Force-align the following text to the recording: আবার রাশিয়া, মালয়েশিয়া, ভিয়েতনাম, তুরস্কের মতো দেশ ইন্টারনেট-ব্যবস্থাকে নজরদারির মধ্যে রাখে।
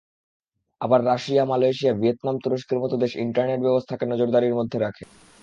আবার 0.81 0.99
রাশিয়া, 1.05 1.43
মালয়েশিয়া, 1.45 1.93
ভিয়েতনাম, 1.93 2.35
তুরস্কের 2.43 2.79
মতো 2.79 2.95
দেশ 2.97 3.11
ইন্টারনেট-ব্যবস্থাকে 3.17 4.05
নজরদারির 4.05 4.57
মধ্যে 4.59 4.77
রাখে। 4.79 5.03